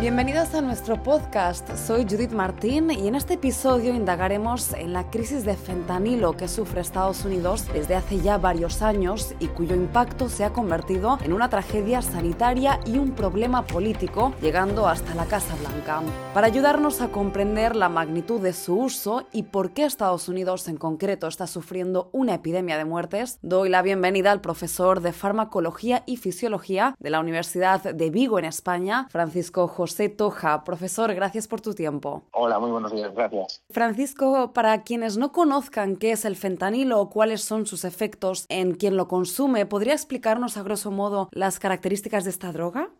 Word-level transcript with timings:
Bienvenidos 0.00 0.54
a 0.54 0.62
nuestro 0.62 1.02
podcast. 1.02 1.76
Soy 1.76 2.06
Judith 2.08 2.32
Martín 2.32 2.90
y 2.90 3.06
en 3.06 3.14
este 3.14 3.34
episodio 3.34 3.92
indagaremos 3.94 4.72
en 4.72 4.94
la 4.94 5.10
crisis 5.10 5.44
de 5.44 5.58
fentanilo 5.58 6.38
que 6.38 6.48
sufre 6.48 6.80
Estados 6.80 7.26
Unidos 7.26 7.66
desde 7.70 7.96
hace 7.96 8.18
ya 8.18 8.38
varios 8.38 8.80
años 8.80 9.34
y 9.40 9.48
cuyo 9.48 9.76
impacto 9.76 10.30
se 10.30 10.44
ha 10.44 10.54
convertido 10.54 11.18
en 11.22 11.34
una 11.34 11.50
tragedia 11.50 12.00
sanitaria 12.00 12.80
y 12.86 12.96
un 12.96 13.10
problema 13.10 13.66
político, 13.66 14.32
llegando 14.40 14.88
hasta 14.88 15.14
la 15.14 15.26
Casa 15.26 15.54
Blanca. 15.56 16.00
Para 16.32 16.46
ayudarnos 16.46 17.02
a 17.02 17.08
comprender 17.08 17.76
la 17.76 17.90
magnitud 17.90 18.40
de 18.40 18.54
su 18.54 18.78
uso 18.78 19.26
y 19.32 19.42
por 19.42 19.72
qué 19.72 19.84
Estados 19.84 20.30
Unidos 20.30 20.66
en 20.68 20.78
concreto 20.78 21.26
está 21.26 21.46
sufriendo 21.46 22.08
una 22.12 22.32
epidemia 22.32 22.78
de 22.78 22.86
muertes, 22.86 23.38
doy 23.42 23.68
la 23.68 23.82
bienvenida 23.82 24.32
al 24.32 24.40
profesor 24.40 25.02
de 25.02 25.12
farmacología 25.12 26.04
y 26.06 26.16
fisiología 26.16 26.94
de 26.98 27.10
la 27.10 27.20
Universidad 27.20 27.82
de 27.82 28.08
Vigo 28.08 28.38
en 28.38 28.46
España, 28.46 29.06
Francisco 29.10 29.68
José 29.68 29.89
José 29.90 30.08
Toja. 30.08 30.62
Profesor, 30.62 31.12
gracias 31.14 31.48
por 31.48 31.60
tu 31.60 31.74
tiempo. 31.74 32.22
Hola, 32.30 32.60
muy 32.60 32.70
buenos 32.70 32.92
días, 32.92 33.12
gracias. 33.12 33.64
Francisco, 33.70 34.52
para 34.52 34.84
quienes 34.84 35.16
no 35.16 35.32
conozcan 35.32 35.96
qué 35.96 36.12
es 36.12 36.24
el 36.24 36.36
fentanilo 36.36 37.00
o 37.00 37.10
cuáles 37.10 37.40
son 37.40 37.66
sus 37.66 37.84
efectos 37.84 38.46
en 38.48 38.76
quien 38.76 38.96
lo 38.96 39.08
consume, 39.08 39.66
¿podría 39.66 39.94
explicarnos 39.94 40.56
a 40.56 40.62
grosso 40.62 40.92
modo 40.92 41.28
las 41.32 41.58
características 41.58 42.22
de 42.22 42.30
esta 42.30 42.52
droga? 42.52 42.90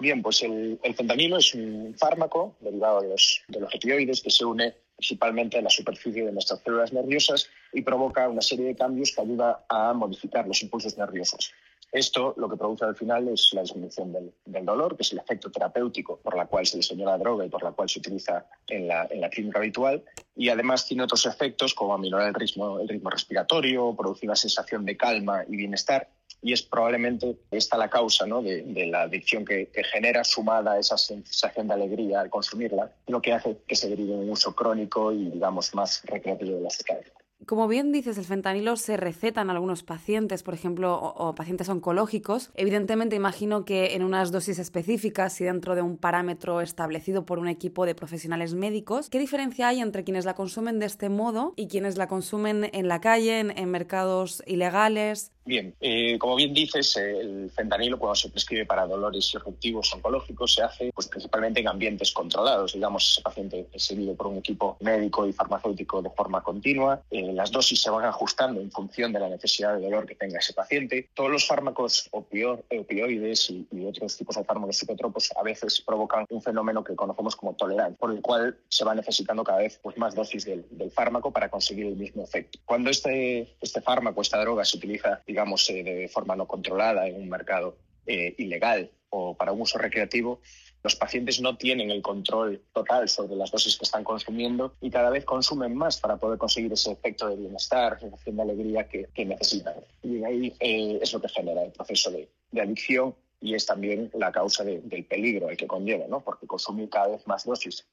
Bien, 0.00 0.22
pues 0.22 0.42
el, 0.42 0.80
fentanilo 0.96 1.36
es 1.38 1.54
un 1.54 1.94
fármaco 1.96 2.56
derivado 2.58 3.02
de 3.02 3.10
los, 3.10 3.42
de 3.46 3.60
los 3.60 3.72
opioides 3.72 4.20
que 4.20 4.30
se 4.30 4.44
une 4.44 4.74
principalmente 4.96 5.56
en 5.56 5.64
la 5.64 5.70
superficie 5.70 6.24
de 6.24 6.32
nuestras 6.32 6.60
células 6.64 6.92
nerviosas 6.92 7.48
y 7.72 7.82
provoca 7.82 8.28
una 8.28 8.42
serie 8.42 8.66
de 8.66 8.74
cambios 8.74 9.12
que 9.14 9.22
ayuda 9.22 9.64
a 9.68 9.92
modificar 9.92 10.48
los 10.48 10.60
impulsos 10.62 10.98
nerviosos. 10.98 11.52
Esto 11.92 12.34
lo 12.36 12.48
que 12.48 12.56
produce 12.56 12.84
al 12.84 12.94
final 12.94 13.26
es 13.28 13.50
la 13.52 13.62
disminución 13.62 14.12
del, 14.12 14.64
dolor, 14.64 14.96
que 14.96 15.02
es 15.02 15.12
el 15.12 15.18
efecto 15.18 15.50
terapéutico 15.50 16.18
por 16.18 16.36
la 16.36 16.46
cual 16.46 16.64
se 16.64 16.76
diseñó 16.76 17.06
la 17.06 17.18
droga 17.18 17.44
y 17.44 17.48
por 17.48 17.64
la 17.64 17.72
cual 17.72 17.88
se 17.88 17.98
utiliza 17.98 18.46
en 18.68 18.86
la, 18.86 19.08
clínica 19.30 19.58
habitual. 19.58 20.04
Y 20.36 20.50
además 20.50 20.86
tiene 20.86 21.02
otros 21.02 21.26
efectos 21.26 21.74
como 21.74 21.92
aminorar 21.92 22.28
el 22.28 22.34
ritmo, 22.34 22.78
respiratorio, 23.10 23.94
producir 23.96 24.28
una 24.28 24.36
sensación 24.36 24.84
de 24.84 24.96
calma 24.96 25.44
y 25.48 25.56
bienestar. 25.56 26.08
Y 26.42 26.52
es 26.52 26.62
probablemente 26.62 27.36
esta 27.50 27.76
la 27.76 27.90
causa 27.90 28.24
de, 28.24 28.86
la 28.86 29.02
adicción 29.02 29.44
que, 29.44 29.68
genera, 29.92 30.22
sumada 30.22 30.72
a 30.72 30.78
esa 30.78 30.96
sensación 30.96 31.66
de 31.66 31.74
alegría 31.74 32.20
al 32.20 32.30
consumirla, 32.30 32.92
lo 33.08 33.20
que 33.20 33.32
hace 33.32 33.58
que 33.66 33.74
se 33.74 33.88
derive 33.88 34.14
un 34.14 34.30
uso 34.30 34.54
crónico 34.54 35.12
y, 35.12 35.28
digamos, 35.28 35.74
más 35.74 36.02
recreativo 36.04 36.56
de 36.56 36.62
la 36.62 36.70
sustancia. 36.70 37.12
Como 37.50 37.66
bien 37.66 37.90
dices, 37.90 38.16
el 38.16 38.24
fentanilo 38.24 38.76
se 38.76 38.96
receta 38.96 39.40
en 39.40 39.50
algunos 39.50 39.82
pacientes, 39.82 40.44
por 40.44 40.54
ejemplo, 40.54 40.96
o, 40.96 41.34
pacientes 41.34 41.68
oncológicos. 41.68 42.52
Evidentemente, 42.54 43.16
imagino 43.16 43.64
que 43.64 43.96
en 43.96 44.04
unas 44.04 44.30
dosis 44.30 44.60
específicas 44.60 45.40
y 45.40 45.44
dentro 45.46 45.74
de 45.74 45.82
un 45.82 45.96
parámetro 45.96 46.60
establecido 46.60 47.26
por 47.26 47.40
un 47.40 47.48
equipo 47.48 47.86
de 47.86 47.96
profesionales 47.96 48.54
médicos. 48.54 49.10
¿Qué 49.10 49.18
diferencia 49.18 49.66
hay 49.66 49.80
entre 49.80 50.04
quienes 50.04 50.26
la 50.26 50.34
consumen 50.34 50.78
de 50.78 50.86
este 50.86 51.08
modo 51.08 51.52
y 51.56 51.66
quienes 51.66 51.96
la 51.96 52.06
consumen 52.06 52.70
en 52.72 52.86
la 52.86 53.00
calle, 53.00 53.40
en 53.40 53.68
mercados 53.68 54.44
ilegales? 54.46 55.32
Bien, 55.50 55.74
eh, 55.80 56.16
como 56.16 56.36
bien 56.36 56.54
dices, 56.54 56.96
el 56.96 57.50
fentanilo 57.50 57.98
cuando 57.98 58.14
se 58.14 58.28
prescribe 58.28 58.66
para 58.66 58.86
dolores 58.86 59.34
irruptivos 59.34 59.92
oncológicos 59.92 60.54
se 60.54 60.62
hace 60.62 60.92
pues, 60.94 61.08
principalmente 61.08 61.58
en 61.58 61.66
ambientes 61.66 62.12
controlados. 62.12 62.74
Digamos, 62.74 63.10
ese 63.10 63.20
paciente 63.20 63.66
es 63.72 63.82
seguido 63.82 64.14
por 64.14 64.28
un 64.28 64.38
equipo 64.38 64.76
médico 64.78 65.26
y 65.26 65.32
farmacéutico 65.32 66.02
de 66.02 66.10
forma 66.10 66.40
continua. 66.40 67.02
Eh, 67.10 67.32
las 67.32 67.50
dosis 67.50 67.82
se 67.82 67.90
van 67.90 68.04
ajustando 68.04 68.60
en 68.60 68.70
función 68.70 69.12
de 69.12 69.18
la 69.18 69.28
necesidad 69.28 69.74
de 69.74 69.82
dolor 69.82 70.06
que 70.06 70.14
tenga 70.14 70.38
ese 70.38 70.52
paciente. 70.52 71.08
Todos 71.14 71.32
los 71.32 71.44
fármacos 71.44 72.08
opioides 72.12 73.50
y, 73.50 73.66
otros 73.84 74.16
tipos 74.16 74.36
de 74.36 74.44
fármacos 74.44 74.76
psicotropos 74.76 75.32
a 75.34 75.42
veces 75.42 75.80
provocan 75.80 76.26
un 76.30 76.40
fenómeno 76.40 76.84
que 76.84 76.94
conocemos 76.94 77.34
como 77.34 77.54
tolerancia, 77.54 77.96
por 77.98 78.12
el 78.12 78.20
cual 78.20 78.56
se 78.68 78.84
va 78.84 78.94
necesitando 78.94 79.42
cada 79.42 79.58
vez 79.58 79.80
pues, 79.82 79.98
más 79.98 80.14
dosis 80.14 80.44
del, 80.44 80.64
fármaco 80.94 81.32
para 81.32 81.48
conseguir 81.48 81.86
el 81.86 81.96
mismo 81.96 82.22
efecto. 82.22 82.60
Cuando 82.64 82.88
este, 82.88 83.56
este 83.60 83.80
fármaco, 83.80 84.22
esta 84.22 84.40
droga 84.40 84.64
se 84.64 84.76
utiliza 84.76 85.20
digamos, 85.26 85.39
eh, 85.68 85.82
de 85.82 86.08
forma 86.08 86.36
no 86.36 86.46
controlada 86.46 87.06
en 87.06 87.16
un 87.16 87.28
mercado 87.28 87.76
eh, 88.06 88.34
ilegal 88.38 88.90
o 89.08 89.34
para 89.34 89.52
un 89.52 89.62
uso 89.62 89.78
recreativo, 89.78 90.40
los 90.82 90.96
pacientes 90.96 91.40
no 91.40 91.56
tienen 91.56 91.90
el 91.90 92.00
control 92.00 92.62
total 92.72 93.08
sobre 93.08 93.36
las 93.36 93.50
dosis 93.50 93.76
que 93.76 93.84
están 93.84 94.04
consumiendo 94.04 94.74
y 94.80 94.90
cada 94.90 95.10
vez 95.10 95.24
consumen 95.24 95.74
más 95.74 95.98
para 95.98 96.16
poder 96.16 96.38
conseguir 96.38 96.72
ese 96.72 96.92
efecto 96.92 97.28
de 97.28 97.36
bienestar, 97.36 97.98
sensación 97.98 98.36
de 98.36 98.42
alegría 98.42 98.88
que, 98.88 99.24
necesitan. 99.24 99.74
Y 100.02 100.24
ahí 100.24 100.54
eh, 100.60 100.98
es 101.02 101.12
lo 101.12 101.20
que 101.20 101.28
genera 101.28 101.62
el 101.64 101.72
proceso 101.72 102.10
de, 102.10 102.28
adicción 102.60 103.14
y 103.40 103.54
es 103.54 103.66
también 103.66 104.10
la 104.14 104.30
causa 104.30 104.64
del 104.64 105.04
peligro 105.06 105.48
al 105.48 105.56
que 105.56 105.66
conlleva, 105.66 106.06
¿no? 106.06 106.20
porque 106.20 106.46
consumir 106.46 106.88
cada 106.90 107.08
vez 107.08 107.26
más 107.26 107.44
dosis 107.44 107.86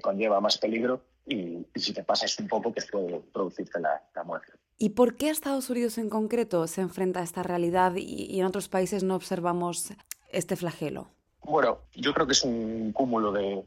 conlleva 0.00 0.40
más 0.40 0.58
peligro 0.58 1.02
y, 1.26 1.66
si 1.74 1.92
te 1.92 2.04
pasas 2.04 2.38
un 2.38 2.48
poco, 2.48 2.72
que 2.72 2.82
puede 2.82 3.20
producirte 3.32 3.80
la 3.80 4.24
muerte. 4.24 4.52
¿Y 4.82 4.88
por 4.88 5.14
qué 5.14 5.30
Estados 5.30 5.70
Unidos 5.70 5.96
en 5.96 6.10
concreto 6.10 6.66
se 6.66 6.80
enfrenta 6.80 7.20
a 7.20 7.22
esta 7.22 7.44
realidad 7.44 7.94
y, 7.94 8.40
en 8.40 8.44
otros 8.44 8.68
países 8.68 9.04
no 9.04 9.14
observamos 9.14 9.92
este 10.32 10.56
flagelo? 10.56 11.08
Bueno, 11.44 11.80
yo 11.94 12.14
creo 12.14 12.26
que 12.26 12.34
es 12.34 12.44
un 12.44 12.92
cúmulo 12.92 13.32
de, 13.32 13.64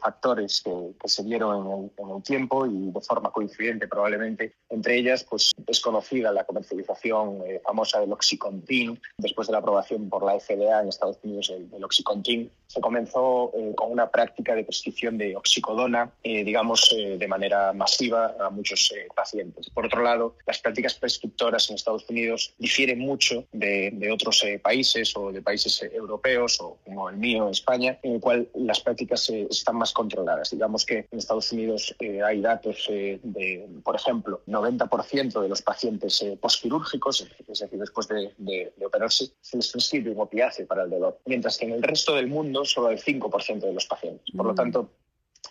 factores 0.00 0.62
que, 0.62 1.08
se 1.08 1.22
dieron 1.24 1.90
en 1.96 2.10
el, 2.10 2.22
tiempo 2.22 2.66
y 2.66 2.90
de 2.90 3.00
forma 3.00 3.30
coincidente 3.30 3.88
probablemente. 3.88 4.54
Entre 4.68 4.96
ellas, 4.98 5.24
pues 5.24 5.52
es 5.66 5.80
conocida 5.80 6.32
la 6.32 6.44
comercialización 6.44 7.42
eh, 7.46 7.60
famosa 7.64 8.00
del 8.00 8.12
Oxycontin. 8.12 9.00
Después 9.16 9.48
de 9.48 9.52
la 9.52 9.58
aprobación 9.58 10.08
por 10.08 10.24
la 10.24 10.38
FDA 10.38 10.82
en 10.82 10.88
Estados 10.88 11.18
Unidos 11.22 11.52
del, 11.70 11.84
Oxycontin, 11.84 12.50
se 12.66 12.80
comenzó 12.80 13.52
eh, 13.54 13.74
con 13.74 13.90
una 13.90 14.10
práctica 14.10 14.54
de 14.54 14.64
prescripción 14.64 15.16
de 15.16 15.36
oxicodona, 15.36 16.10
eh, 16.22 16.44
digamos, 16.44 16.94
de 16.94 17.28
manera 17.28 17.72
masiva 17.72 18.34
a 18.38 18.50
muchos 18.50 18.92
pacientes. 19.14 19.70
Por 19.70 19.86
otro 19.86 20.02
lado, 20.02 20.36
las 20.46 20.58
prácticas 20.58 20.94
prescriptoras 20.94 21.70
en 21.70 21.76
Estados 21.76 22.08
Unidos 22.08 22.54
difieren 22.58 22.98
mucho 22.98 23.46
de, 23.52 23.90
de 23.92 24.12
otros 24.12 24.44
países 24.62 25.16
o 25.16 25.32
de 25.32 25.40
países 25.42 25.82
europeos 25.82 26.60
o 26.60 26.78
como 26.84 27.08
el 27.08 27.16
mío 27.16 27.48
España, 27.48 27.98
en 28.02 28.14
el 28.14 28.20
cual 28.20 28.48
las 28.54 28.80
prácticas 28.80 29.28
eh, 29.30 29.46
están 29.50 29.76
más 29.76 29.92
controladas. 29.92 30.50
Digamos 30.50 30.84
que 30.84 31.06
en 31.10 31.18
Estados 31.18 31.52
Unidos 31.52 31.94
eh, 32.00 32.22
hay 32.22 32.40
datos 32.40 32.86
eh, 32.90 33.20
de, 33.22 33.68
por 33.84 33.96
ejemplo, 33.96 34.42
90% 34.46 35.40
de 35.40 35.48
los 35.48 35.62
pacientes 35.62 36.24
postquirúrgicos, 36.40 37.26
es 37.48 37.58
decir, 37.60 37.78
después 37.78 38.08
de, 38.08 38.72
operarse, 38.84 39.30
se 39.40 39.56
les 39.56 39.70
prescribe 39.70 40.10
un 40.10 40.20
opiáceo 40.20 40.66
para 40.66 40.82
el 40.84 40.90
dolor, 40.90 41.20
mientras 41.26 41.56
que 41.58 41.66
en 41.66 41.72
el 41.72 41.82
resto 41.82 42.14
del 42.14 42.26
mundo 42.26 42.64
solo 42.64 42.90
el 42.90 42.98
5% 43.00 43.60
de 43.60 43.72
los 43.72 43.86
pacientes. 43.86 44.24
Por 44.36 44.46
lo 44.46 44.52
mm. 44.52 44.56
tanto, 44.56 44.90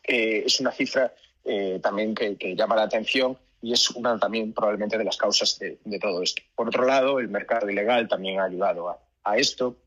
es 0.03 0.59
una 0.59 0.71
cifra 0.71 1.13
también 1.81 2.13
que, 2.13 2.55
llama 2.55 2.75
la 2.75 2.83
atención 2.83 3.37
y 3.61 3.73
es 3.73 3.89
una 3.91 4.19
también 4.19 4.53
probablemente 4.53 4.97
de 4.97 5.03
las 5.03 5.17
causas 5.17 5.57
de, 5.59 5.99
todo 5.99 6.21
esto. 6.21 6.41
Por 6.55 6.67
otro 6.67 6.85
lado, 6.85 7.19
el 7.19 7.29
mercado 7.29 7.69
ilegal 7.69 8.07
también 8.07 8.39
ha 8.39 8.45
ayudado 8.45 8.89
a, 8.89 8.99
a 9.23 9.37
esto 9.37 9.77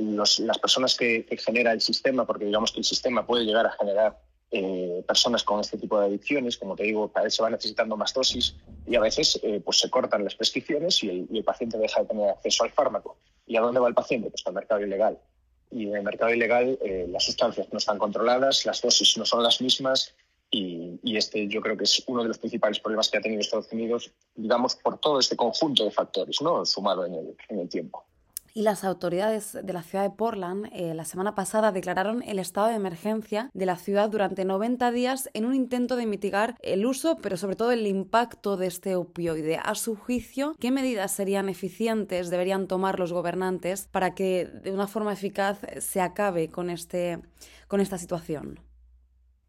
las 0.00 0.58
personas 0.58 0.96
que, 0.96 1.26
genera 1.44 1.72
el 1.72 1.80
sistema, 1.80 2.26
porque 2.26 2.44
digamos 2.44 2.72
que 2.72 2.78
el 2.78 2.84
sistema 2.84 3.26
puede 3.26 3.44
llegar 3.44 3.66
a 3.66 3.72
generar 3.72 4.18
eh, 4.50 5.04
personas 5.06 5.44
con 5.44 5.60
este 5.60 5.78
tipo 5.78 5.98
de 6.00 6.06
adicciones, 6.06 6.56
como 6.56 6.74
te 6.74 6.82
digo, 6.82 7.12
cada 7.12 7.24
vez 7.24 7.34
se 7.34 7.42
va 7.42 7.50
necesitando 7.50 7.96
más 7.96 8.12
dosis 8.12 8.56
y 8.86 8.96
a 8.96 9.00
veces 9.00 9.38
eh, 9.42 9.60
pues 9.64 9.78
se 9.78 9.90
cortan 9.90 10.24
las 10.24 10.34
prescripciones 10.34 11.02
y 11.04 11.28
el, 11.30 11.44
paciente 11.44 11.78
deja 11.78 12.00
de 12.00 12.06
tener 12.06 12.30
acceso 12.30 12.64
al 12.64 12.70
fármaco. 12.70 13.18
¿Y 13.46 13.56
a 13.56 13.60
dónde 13.60 13.80
va 13.80 13.88
el 13.88 13.94
paciente? 13.94 14.30
Pues 14.30 14.42
al 14.46 14.54
mercado 14.54 14.80
ilegal. 14.80 15.18
Y 15.70 15.86
en 15.86 15.96
el 15.96 16.02
mercado 16.02 16.32
ilegal 16.32 16.78
eh, 16.82 17.06
las 17.08 17.24
sustancias 17.24 17.68
no 17.70 17.78
están 17.78 17.98
controladas, 17.98 18.66
las 18.66 18.82
dosis 18.82 19.16
no 19.18 19.24
son 19.24 19.42
las 19.42 19.60
mismas 19.60 20.14
y, 20.50 20.98
este 21.16 21.46
yo 21.46 21.60
creo 21.60 21.76
que 21.76 21.84
es 21.84 22.02
uno 22.08 22.22
de 22.22 22.28
los 22.28 22.38
principales 22.38 22.80
problemas 22.80 23.08
que 23.08 23.18
ha 23.18 23.20
tenido 23.20 23.40
Estados 23.40 23.70
Unidos, 23.70 24.10
digamos, 24.34 24.74
por 24.74 24.98
todo 24.98 25.20
este 25.20 25.36
conjunto 25.36 25.84
de 25.84 25.92
factores, 25.92 26.42
¿no? 26.42 26.64
sumado 26.66 27.06
en 27.06 27.36
el 27.58 27.68
tiempo. 27.68 28.04
Y 28.52 28.62
las 28.62 28.82
autoridades 28.82 29.56
de 29.62 29.72
la 29.72 29.82
ciudad 29.82 30.04
de 30.04 30.16
Portland 30.16 30.68
eh, 30.72 30.92
la 30.94 31.04
semana 31.04 31.34
pasada 31.34 31.70
declararon 31.70 32.22
el 32.22 32.40
estado 32.40 32.66
de 32.66 32.74
emergencia 32.74 33.50
de 33.54 33.66
la 33.66 33.76
ciudad 33.76 34.10
durante 34.10 34.44
90 34.44 34.90
días 34.90 35.30
en 35.34 35.44
un 35.44 35.54
intento 35.54 35.94
de 35.94 36.06
mitigar 36.06 36.56
el 36.60 36.84
uso, 36.84 37.16
pero 37.22 37.36
sobre 37.36 37.54
todo 37.54 37.70
el 37.70 37.86
impacto 37.86 38.56
de 38.56 38.66
este 38.66 38.96
opioide. 38.96 39.60
A 39.62 39.74
su 39.76 39.94
juicio, 39.94 40.56
¿qué 40.58 40.72
medidas 40.72 41.12
serían 41.12 41.48
eficientes, 41.48 42.30
deberían 42.30 42.66
tomar 42.66 42.98
los 42.98 43.12
gobernantes 43.12 43.88
para 43.90 44.14
que 44.14 44.46
de 44.46 44.72
una 44.72 44.88
forma 44.88 45.12
eficaz 45.12 45.60
se 45.78 46.00
acabe 46.00 46.48
con, 46.48 46.70
este, 46.70 47.20
con 47.68 47.80
esta 47.80 47.98
situación? 47.98 48.58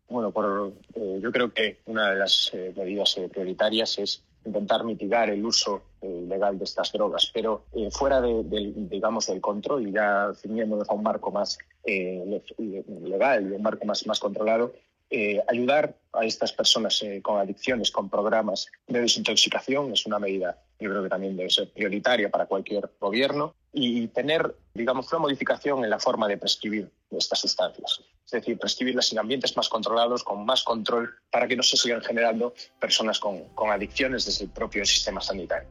Bueno, 0.10 0.32
por, 0.32 0.74
eh, 0.94 1.20
yo 1.22 1.32
creo 1.32 1.54
que 1.54 1.80
una 1.86 2.12
de 2.12 2.18
las 2.18 2.52
eh, 2.54 2.74
medidas 2.76 3.18
prioritarias 3.32 3.98
es 3.98 4.24
intentar 4.46 4.84
mitigar 4.84 5.30
el 5.30 5.44
uso 5.46 5.82
eh, 6.02 6.26
legal 6.28 6.58
de 6.58 6.66
estas 6.66 6.92
drogas, 6.92 7.32
pero 7.34 7.66
eh, 7.74 7.90
fuera 7.92 8.22
de, 8.22 8.44
digamos, 8.76 9.28
del 9.28 9.42
control 9.42 9.88
y 9.88 9.92
ya 9.92 10.32
ciñéndonos 10.36 10.90
a 10.90 10.94
un 10.94 11.04
marco 11.04 11.32
más 11.32 11.58
eh, 11.84 12.42
legal 12.58 13.52
y 13.52 13.56
un 13.56 13.62
marco 13.62 13.86
más, 13.86 14.06
más 14.08 14.20
controlado, 14.20 14.74
eh, 15.14 15.44
ayudar 15.50 15.94
a 16.14 16.24
estas 16.24 16.54
personas 16.54 17.04
eh, 17.04 17.22
con 17.22 17.38
adicciones, 17.38 17.92
con 17.92 18.10
programas 18.10 18.68
de 18.88 19.02
desintoxicación, 19.02 19.92
es 19.92 20.06
una 20.06 20.20
medida, 20.20 20.58
yo 20.80 20.90
creo 20.90 21.04
que 21.04 21.10
también 21.10 21.36
debe 21.36 21.50
ser 21.50 21.70
prioritaria 21.70 22.32
para 22.32 22.46
cualquier 22.46 22.90
gobierno, 22.98 23.54
y 23.74 24.08
tener, 24.08 24.56
digamos, 24.74 25.12
una 25.12 25.20
modificación 25.20 25.84
en 25.84 25.90
la 25.90 26.00
forma 26.00 26.30
de 26.30 26.38
prescribir 26.38 26.90
estas 27.12 27.40
sustancias. 27.40 28.02
Es 28.26 28.32
decir, 28.32 28.58
prescribirlas 28.58 29.12
en 29.12 29.20
ambientes 29.20 29.56
más 29.58 29.68
controlados, 29.68 30.24
con 30.24 30.46
más 30.46 30.64
control, 30.64 31.14
para 31.30 31.46
que 31.46 31.58
no 31.58 31.64
se 31.64 31.76
sigan 31.76 32.02
generando 32.02 32.54
personas 32.80 33.20
con, 33.20 33.44
con 33.54 33.70
adicciones 33.70 34.26
desde 34.26 34.46
el 34.46 34.52
propio 34.52 34.86
sistema 34.86 35.20
sanitario. 35.20 35.68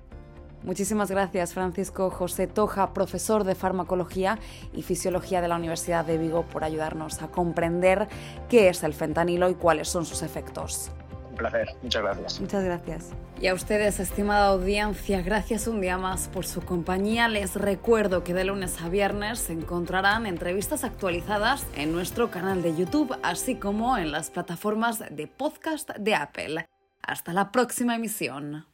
Muchísimas 0.62 1.11
gracias, 1.11 1.55
Francisco 1.55 2.11
José 2.11 2.47
Toja, 2.47 2.93
profesor 2.93 3.45
de 3.45 3.55
farmacología 3.55 4.39
y 4.75 4.83
fisiología 4.83 5.41
de 5.41 5.49
la 5.49 5.57
Universidad 5.57 6.05
de 6.05 6.19
Vigo, 6.19 6.43
por 6.45 6.65
ayudarnos 6.65 7.23
a 7.23 7.29
comprender 7.29 8.09
qué 8.49 8.69
es 8.69 8.83
el 8.83 8.93
fentanilo 8.93 9.49
y 9.49 9.55
cuáles 9.55 9.89
son 9.89 10.05
sus 10.05 10.23
efectos. 10.23 10.91
Un 11.31 11.37
placer, 11.37 11.69
muchas 11.83 12.03
gracias. 12.03 12.41
Muchas 12.41 12.65
gracias. 12.65 13.11
Y 13.41 13.47
a 13.47 13.55
ustedes, 13.55 14.01
estimada 14.01 14.49
audiencia, 14.49 15.23
gracias 15.23 15.67
un 15.67 15.81
día 15.81 15.97
más 15.97 16.29
por 16.29 16.45
su 16.45 16.61
compañía. 16.61 17.27
Les 17.29 17.55
recuerdo 17.55 18.23
que 18.23 18.35
de 18.35 18.45
lunes 18.45 18.83
a 18.83 18.91
viernes 18.91 19.39
se 19.39 19.55
encontrarán 19.55 20.27
entrevistas 20.27 20.85
actualizadas 20.85 21.65
en 21.75 21.93
nuestro 21.93 22.31
canal 22.31 22.61
de 22.61 22.77
YouTube, 22.77 23.17
así 23.23 23.55
como 23.55 23.97
en 23.97 24.12
las 24.12 24.29
plataformas 24.29 25.03
de 25.11 25.27
podcast 25.27 25.89
de 25.97 26.15
Apple. 26.15 26.69
Hasta 27.01 27.33
la 27.33 27.51
próxima 27.51 27.95
emisión. 27.95 28.70